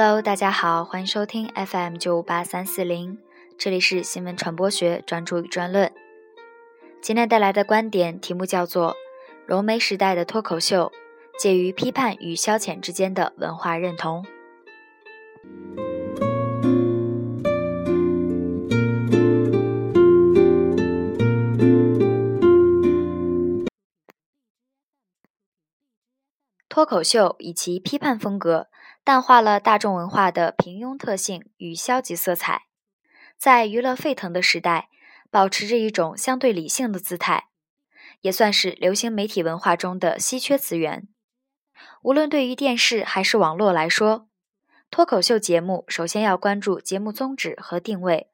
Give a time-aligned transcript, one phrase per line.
[0.00, 3.18] Hello，大家好，欢迎收听 FM 九五八三四零，
[3.58, 5.92] 这里是新闻传播学专注与专论。
[7.02, 8.94] 今天带来的观点题目叫做
[9.44, 10.92] “融媒时代的脱口秀，
[11.36, 14.24] 介于批判与消遣之间的文化认同”。
[26.68, 28.68] 脱口秀以其批判风格，
[29.08, 32.66] 淡化了大众文化的平庸特性与消极色彩，
[33.38, 34.90] 在娱乐沸腾的时代，
[35.30, 37.48] 保持着一种相对理性的姿态，
[38.20, 41.08] 也算是流行媒体文化中的稀缺资源。
[42.02, 44.28] 无论对于电视还是网络来说，
[44.90, 48.28] 脱口秀节目首先要关注节目宗旨和定位，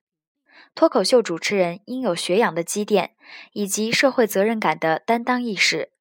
[0.74, 3.14] 脱口秀主持人应有学养的积淀
[3.52, 5.92] 以及社会责任感的担当意识。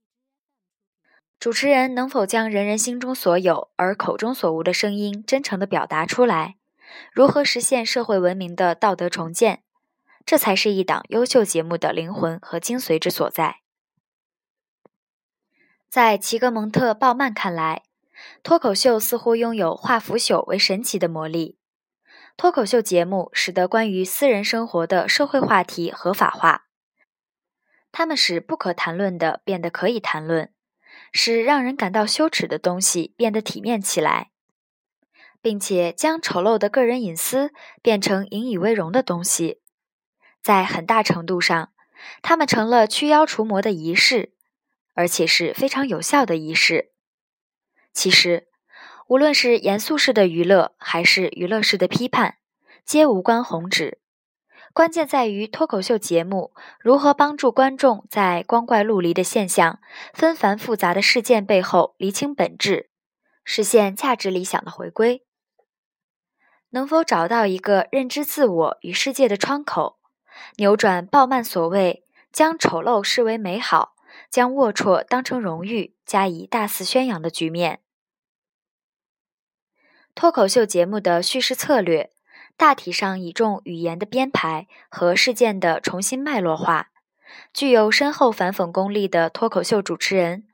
[1.44, 6.56] 主持人能否将人人心中所有而口中所无的声音真诚地表达出来？
[7.12, 9.62] 如何实现社会文明的道德重建？
[10.26, 13.58] 这才是一档优秀节目的灵魂和精髓之所在。
[15.90, 17.84] 在齐格蒙特·鲍曼看来，
[18.42, 21.58] 脱口秀似乎拥有化腐朽为神奇的魔力。
[22.38, 26.68] 脱口秀节目使得关于私人生活的社会话题合法化，
[27.92, 30.50] 他们使不可谈论的变得可以谈论。
[31.12, 34.32] 使让人感到羞耻的东西变得体面起来，
[35.42, 37.52] 并且将丑陋的个人隐私
[37.82, 39.60] 变成引以为荣的东西，
[40.42, 41.74] 在很大程度上，
[42.22, 44.34] 他们成了驱妖除魔的仪式，
[44.94, 46.92] 而且是非常有效的仪式。
[47.92, 48.48] 其实，
[49.08, 52.38] 无论是严肃式的娱乐，还是娱乐式的批判，
[52.86, 54.00] 皆无关宏旨。
[54.74, 59.80] 关键在于脱口秀节目如何帮助观众在光怪陆离的现象、
[60.16, 62.90] 纷繁复杂的事件背后厘清本质，
[63.44, 65.24] 实现价值理想的回归。
[66.72, 70.00] 能否找到一个认知自我与世界的窗口，
[70.56, 73.94] 扭转鲍曼所谓将丑陋视为美好、
[74.32, 77.82] 将龌龊当成荣誉加以大肆宣扬的局面？
[80.16, 82.13] 脱口秀节目的叙事策略。
[82.56, 86.90] 大体上倚重语言的编排和事件的重新脉络化。
[87.52, 90.46] 具有深厚反讽功力的脱口秀主持人，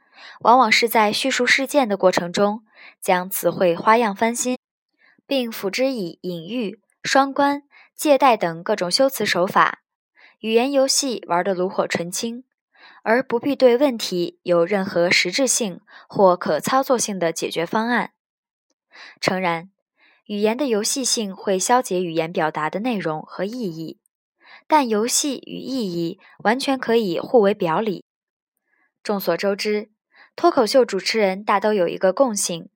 [0.42, 2.64] 往往是在叙述事件的过程中，
[3.02, 4.58] 将词汇花样翻新，
[5.28, 9.82] 并辅之以隐喻、双关、借代等各种修辞手法，
[10.40, 12.46] 语言游戏玩得炉火纯青，
[13.04, 18.12] 而不必对问题有任何实质性或可操作性的解决方案。
[19.20, 19.70] 诚然。
[20.30, 23.98] 语言的游戏性会消解语言表达的内容和意义，
[24.68, 28.04] 但游戏与意义完全可以互为表里。
[29.02, 29.90] 众所周知，
[30.36, 32.70] 脱口秀主持人大都有一个共性，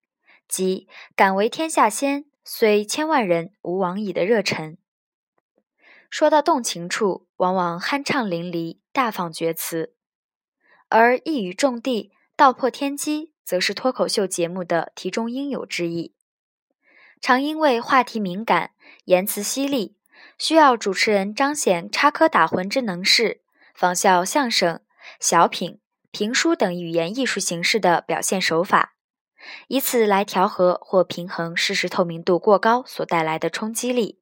[0.47, 4.75] 即敢为天下先，虽千万人吾往矣的热忱。
[6.09, 9.93] 说到动情处，往往酣畅淋漓、大放厥词；
[10.89, 16.15] 而一语中的、道破天机，则是脱口秀节目的题中应有之意。
[17.23, 18.71] 常因为话题敏感、
[19.05, 19.95] 言辞犀利，
[20.37, 23.39] 需要主持人彰显插科打诨之能事，
[23.73, 24.81] 仿效相声、
[25.21, 25.79] 小品、
[26.11, 28.95] 评书等语言艺术形式的表现手法，
[29.69, 34.19] 以此来调和或平衡事实透明度过高所带来的冲击力。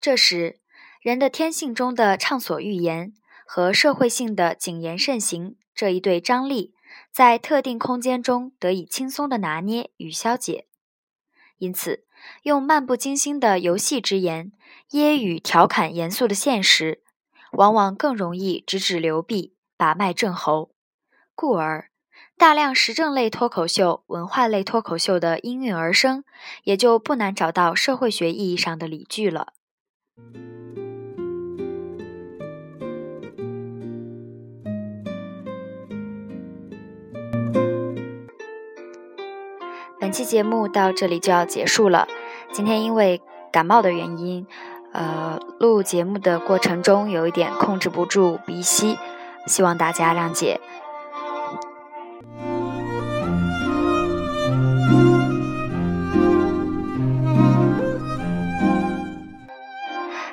[0.00, 0.60] 这时，
[1.00, 3.12] 人的天性中的畅所欲言
[3.44, 6.76] 和社会性的谨言慎行这一对张力，
[7.10, 10.68] 在特定空间中得以轻松的拿捏与消解。
[11.58, 12.04] 因此，
[12.42, 14.52] 用漫不经心的游戏之言
[14.90, 17.02] 揶揄调侃严肃的现实，
[17.52, 20.70] 往往更容易直指流弊、把脉正喉。
[21.34, 21.90] 故而，
[22.36, 26.24] 大量时政类脱口秀、文化类脱口秀的应运而生，
[26.64, 29.54] 也就不难找到社会学意义上的理据了。
[40.16, 42.08] 期节目到这里就要结束了。
[42.50, 43.20] 今天因为
[43.52, 44.46] 感冒的原因，
[44.92, 48.96] 呃，录节目的过程中有一点控制不住鼻息，
[49.46, 50.58] 希望大家谅解。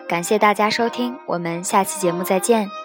[0.07, 2.82] 感谢大家收听，我们下期节目再见。